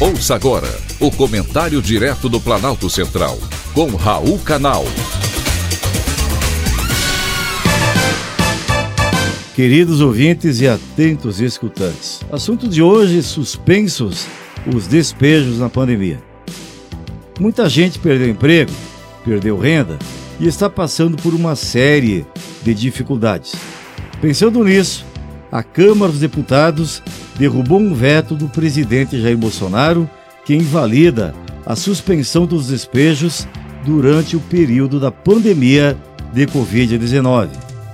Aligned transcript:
Ouça 0.00 0.34
agora 0.34 0.66
o 0.98 1.10
comentário 1.10 1.82
direto 1.82 2.26
do 2.26 2.40
Planalto 2.40 2.88
Central, 2.88 3.38
com 3.74 3.94
Raul 3.96 4.38
Canal. 4.38 4.82
Queridos 9.54 10.00
ouvintes 10.00 10.58
e 10.62 10.66
atentos 10.66 11.38
escutantes, 11.38 12.22
assunto 12.32 12.66
de 12.66 12.80
hoje: 12.80 13.22
suspensos 13.22 14.26
os 14.74 14.86
despejos 14.86 15.58
na 15.58 15.68
pandemia. 15.68 16.18
Muita 17.38 17.68
gente 17.68 17.98
perdeu 17.98 18.30
emprego, 18.30 18.72
perdeu 19.22 19.58
renda 19.58 19.98
e 20.40 20.46
está 20.46 20.70
passando 20.70 21.18
por 21.18 21.34
uma 21.34 21.54
série 21.54 22.24
de 22.62 22.72
dificuldades. 22.72 23.54
Pensando 24.18 24.64
nisso, 24.64 25.04
a 25.52 25.62
Câmara 25.62 26.10
dos 26.10 26.22
Deputados 26.22 27.02
derrubou 27.40 27.80
um 27.80 27.94
veto 27.94 28.34
do 28.34 28.50
presidente 28.50 29.18
Jair 29.18 29.38
Bolsonaro 29.38 30.08
que 30.44 30.54
invalida 30.54 31.34
a 31.64 31.74
suspensão 31.74 32.44
dos 32.44 32.66
despejos 32.66 33.48
durante 33.82 34.36
o 34.36 34.40
período 34.40 35.00
da 35.00 35.10
pandemia 35.10 35.96
de 36.34 36.46
Covid-19. 36.46 37.48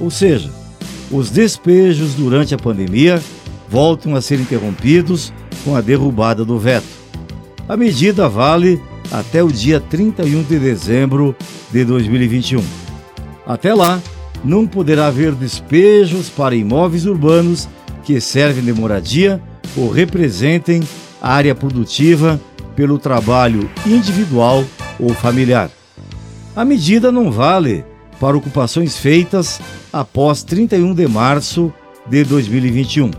Ou 0.00 0.10
seja, 0.10 0.50
os 1.08 1.30
despejos 1.30 2.14
durante 2.14 2.52
a 2.52 2.58
pandemia 2.58 3.22
voltam 3.68 4.16
a 4.16 4.20
ser 4.20 4.40
interrompidos 4.40 5.32
com 5.64 5.76
a 5.76 5.80
derrubada 5.80 6.44
do 6.44 6.58
veto. 6.58 6.88
A 7.68 7.76
medida 7.76 8.28
vale 8.28 8.82
até 9.08 9.40
o 9.40 9.52
dia 9.52 9.78
31 9.78 10.42
de 10.42 10.58
dezembro 10.58 11.36
de 11.70 11.84
2021. 11.84 12.60
Até 13.46 13.72
lá, 13.72 14.02
não 14.44 14.66
poderá 14.66 15.06
haver 15.06 15.32
despejos 15.32 16.28
para 16.28 16.56
imóveis 16.56 17.06
urbanos 17.06 17.68
que 18.08 18.22
servem 18.22 18.64
de 18.64 18.72
moradia 18.72 19.38
ou 19.76 19.90
representem 19.90 20.82
área 21.20 21.54
produtiva 21.54 22.40
pelo 22.74 22.98
trabalho 22.98 23.68
individual 23.86 24.64
ou 24.98 25.10
familiar. 25.10 25.70
A 26.56 26.64
medida 26.64 27.12
não 27.12 27.30
vale 27.30 27.84
para 28.18 28.34
ocupações 28.34 28.96
feitas 28.96 29.60
após 29.92 30.42
31 30.42 30.94
de 30.94 31.06
março 31.06 31.70
de 32.08 32.24
2021. 32.24 33.10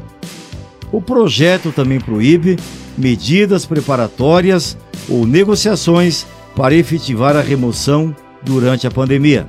O 0.92 1.00
projeto 1.00 1.72
também 1.72 2.00
proíbe 2.00 2.58
medidas 2.98 3.68
preparatórias 3.68 4.76
ou 5.08 5.24
negociações 5.24 6.26
para 6.56 6.74
efetivar 6.74 7.36
a 7.36 7.42
remoção 7.42 8.16
durante 8.42 8.88
a 8.88 8.92
pandemia. 8.92 9.48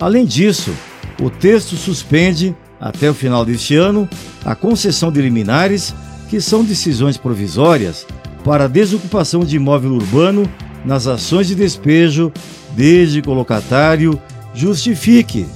Além 0.00 0.26
disso, 0.26 0.74
o 1.22 1.30
texto 1.30 1.76
suspende, 1.76 2.52
até 2.80 3.08
o 3.08 3.14
final 3.14 3.44
deste 3.44 3.76
ano, 3.76 4.08
a 4.46 4.54
concessão 4.54 5.10
de 5.10 5.20
liminares, 5.20 5.92
que 6.30 6.40
são 6.40 6.64
decisões 6.64 7.16
provisórias 7.16 8.06
para 8.44 8.66
a 8.66 8.68
desocupação 8.68 9.40
de 9.40 9.56
imóvel 9.56 9.94
urbano 9.94 10.48
nas 10.84 11.08
ações 11.08 11.48
de 11.48 11.56
despejo, 11.56 12.32
desde 12.76 13.20
que 13.20 13.28
o 13.28 13.34
locatário 13.34 14.20
justifique 14.54 15.46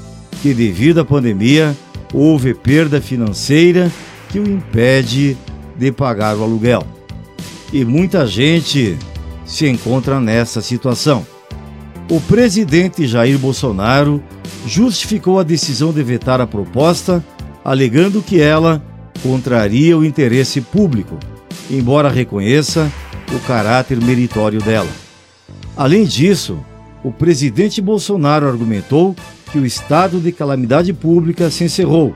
que, 0.43 0.53
devido 0.53 0.99
à 0.99 1.05
pandemia, 1.05 1.77
houve 2.13 2.53
perda 2.53 3.01
financeira 3.01 3.93
que 4.29 4.41
o 4.41 4.51
impede 4.51 5.37
de 5.79 5.93
pagar 5.93 6.37
o 6.37 6.43
aluguel. 6.43 6.85
E 7.73 7.85
muita 7.85 8.27
gente 8.27 8.99
se 9.47 9.69
encontra 9.69 10.19
nessa 10.19 10.61
situação. 10.61 11.25
O 12.11 12.21
presidente 12.21 13.07
Jair 13.07 13.39
Bolsonaro 13.39 14.21
justificou 14.67 15.39
a 15.39 15.45
decisão 15.45 15.93
de 15.93 16.03
vetar 16.03 16.41
a 16.41 16.47
proposta, 16.47 17.25
alegando 17.65 18.23
que 18.23 18.41
ela 18.41 18.83
contraria 19.23 19.97
o 19.97 20.05
interesse 20.05 20.61
público, 20.61 21.19
embora 21.71 22.09
reconheça 22.09 22.91
o 23.35 23.39
caráter 23.41 24.01
meritório 24.01 24.61
dela. 24.61 24.89
Além 25.77 26.05
disso, 26.05 26.59
o 27.03 27.13
presidente 27.13 27.81
Bolsonaro 27.81 28.47
argumentou 28.47 29.15
que 29.51 29.59
o 29.59 29.67
estado 29.67 30.21
de 30.21 30.33
calamidade 30.33 30.93
pública 30.93 31.51
se 31.51 31.65
encerrou 31.65 32.15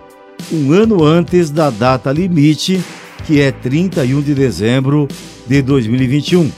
um 0.53 0.73
ano 0.73 1.05
antes 1.05 1.51
da 1.51 1.71
data 1.71 2.13
limite, 2.13 2.83
que 3.27 3.41
é 3.41 3.51
31 3.51 4.21
de 4.21 4.35
dezembro 4.35 5.09
de 5.47 5.63
2021, 5.63 6.51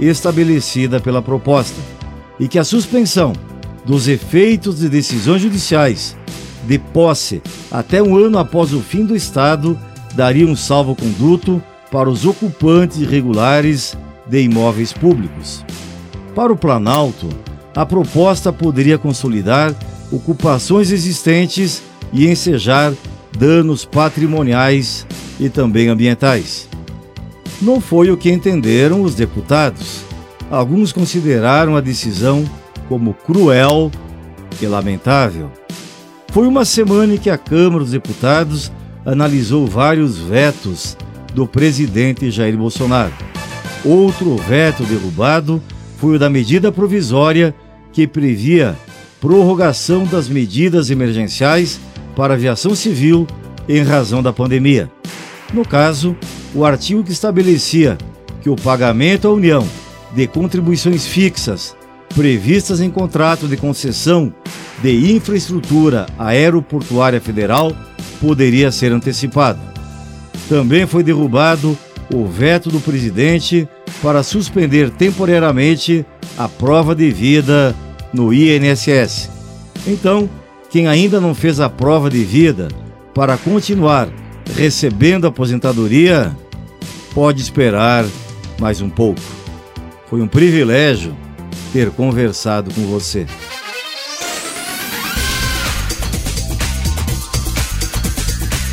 estabelecida 0.00 1.00
pela 1.00 1.22
proposta, 1.22 1.80
e 2.38 2.48
que 2.48 2.58
a 2.58 2.64
suspensão 2.64 3.32
dos 3.84 4.08
efeitos 4.08 4.78
de 4.78 4.88
decisões 4.88 5.42
judiciais 5.42 6.16
de 6.66 6.78
posse 6.78 7.42
até 7.70 8.02
um 8.02 8.16
ano 8.16 8.38
após 8.38 8.72
o 8.72 8.80
fim 8.80 9.04
do 9.04 9.14
Estado 9.14 9.78
daria 10.14 10.46
um 10.46 10.56
salvo-conduto 10.56 11.62
para 11.90 12.08
os 12.08 12.24
ocupantes 12.24 12.98
irregulares 12.98 13.96
de 14.26 14.42
imóveis 14.42 14.92
públicos. 14.92 15.64
Para 16.34 16.52
o 16.52 16.56
Planalto, 16.56 17.28
a 17.74 17.86
proposta 17.86 18.52
poderia 18.52 18.98
consolidar 18.98 19.74
ocupações 20.10 20.90
existentes 20.90 21.82
e 22.12 22.26
ensejar 22.28 22.92
danos 23.36 23.84
patrimoniais 23.84 25.06
e 25.38 25.48
também 25.48 25.88
ambientais. 25.88 26.68
Não 27.60 27.80
foi 27.80 28.10
o 28.10 28.16
que 28.16 28.30
entenderam 28.30 29.02
os 29.02 29.14
deputados. 29.14 30.00
Alguns 30.50 30.92
consideraram 30.92 31.76
a 31.76 31.80
decisão 31.80 32.48
como 32.88 33.14
cruel 33.14 33.90
e 34.60 34.66
lamentável. 34.66 35.50
Foi 36.30 36.46
uma 36.46 36.64
semana 36.64 37.14
em 37.14 37.18
que 37.18 37.30
a 37.30 37.38
Câmara 37.38 37.82
dos 37.82 37.92
Deputados 37.92 38.70
analisou 39.04 39.66
vários 39.66 40.18
vetos 40.18 40.96
do 41.34 41.46
presidente 41.46 42.30
Jair 42.30 42.56
Bolsonaro. 42.56 43.12
Outro 43.84 44.36
veto 44.36 44.82
derrubado 44.84 45.62
foi 45.96 46.16
o 46.16 46.18
da 46.18 46.28
medida 46.28 46.70
provisória 46.70 47.54
que 47.92 48.06
previa 48.06 48.76
prorrogação 49.20 50.04
das 50.04 50.28
medidas 50.28 50.90
emergenciais 50.90 51.80
para 52.14 52.34
a 52.34 52.36
aviação 52.36 52.74
civil 52.74 53.26
em 53.68 53.82
razão 53.82 54.22
da 54.22 54.32
pandemia. 54.32 54.90
No 55.52 55.66
caso, 55.66 56.14
o 56.54 56.64
artigo 56.64 57.02
que 57.02 57.12
estabelecia 57.12 57.96
que 58.42 58.50
o 58.50 58.56
pagamento 58.56 59.26
à 59.26 59.32
União 59.32 59.66
de 60.14 60.26
contribuições 60.26 61.06
fixas 61.06 61.76
previstas 62.14 62.80
em 62.80 62.90
contrato 62.90 63.46
de 63.46 63.56
concessão 63.56 64.32
de 64.82 65.12
infraestrutura 65.12 66.06
aeroportuária 66.18 67.20
federal 67.20 67.72
poderia 68.20 68.70
ser 68.70 68.92
antecipado. 68.92 69.58
Também 70.48 70.86
foi 70.86 71.02
derrubado 71.02 71.76
o 72.12 72.26
veto 72.26 72.70
do 72.70 72.80
presidente 72.80 73.68
para 74.02 74.22
suspender 74.22 74.90
temporariamente 74.90 76.06
a 76.36 76.48
prova 76.48 76.94
de 76.94 77.10
vida 77.10 77.74
no 78.12 78.32
INSS. 78.32 79.30
Então, 79.86 80.28
quem 80.70 80.86
ainda 80.86 81.20
não 81.20 81.34
fez 81.34 81.60
a 81.60 81.68
prova 81.68 82.08
de 82.08 82.22
vida 82.24 82.68
para 83.14 83.36
continuar 83.36 84.08
recebendo 84.54 85.26
aposentadoria, 85.26 86.34
pode 87.14 87.40
esperar 87.40 88.04
mais 88.58 88.80
um 88.80 88.88
pouco. 88.88 89.20
Foi 90.08 90.20
um 90.22 90.28
privilégio 90.28 91.14
ter 91.72 91.90
conversado 91.90 92.72
com 92.72 92.82
você. 92.86 93.26